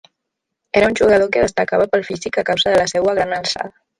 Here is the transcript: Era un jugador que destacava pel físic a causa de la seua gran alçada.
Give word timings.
Era 0.79 0.87
un 0.91 0.95
jugador 0.99 1.29
que 1.35 1.43
destacava 1.43 1.85
pel 1.93 2.05
físic 2.09 2.39
a 2.43 2.47
causa 2.49 2.75
de 2.75 2.79
la 2.83 2.89
seua 2.95 3.17
gran 3.21 3.39
alçada. 3.41 3.73